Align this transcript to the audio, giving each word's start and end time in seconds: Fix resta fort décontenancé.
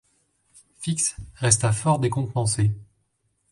Fix 0.79 1.15
resta 1.39 1.71
fort 1.73 1.99
décontenancé. 1.99 2.71